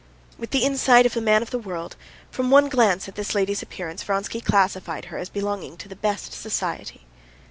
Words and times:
With 0.39 0.49
the 0.49 0.63
insight 0.63 1.05
of 1.05 1.15
a 1.15 1.21
man 1.21 1.43
of 1.43 1.51
the 1.51 1.59
world, 1.59 1.95
from 2.31 2.49
one 2.49 2.69
glance 2.69 3.07
at 3.07 3.13
this 3.13 3.35
lady's 3.35 3.61
appearance 3.61 4.01
Vronsky 4.01 4.41
classified 4.41 5.05
her 5.13 5.19
as 5.19 5.29
belonging 5.29 5.77
to 5.77 5.87
the 5.87 5.95
best 5.95 6.33
society. 6.33 7.05